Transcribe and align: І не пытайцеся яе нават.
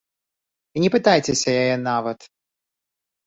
І 0.77 0.81
не 0.85 0.89
пытайцеся 0.95 1.49
яе 1.63 1.77
нават. 1.89 2.19